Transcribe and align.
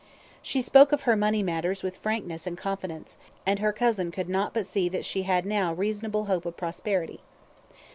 She 0.41 0.61
spoke 0.61 0.91
of 0.91 1.01
her 1.03 1.15
money 1.15 1.43
matters 1.43 1.83
with 1.83 1.97
frankness 1.97 2.47
and 2.47 2.57
confidence, 2.57 3.19
and 3.45 3.59
her 3.59 3.71
cousin 3.71 4.09
could 4.09 4.29
not 4.29 4.51
but 4.51 4.65
see 4.65 4.89
that 4.89 5.05
she 5.05 5.21
had 5.29 5.45
now 5.45 5.73
reasonable 5.75 6.25
hope 6.25 6.47
of 6.47 6.57
prosperity. 6.57 7.19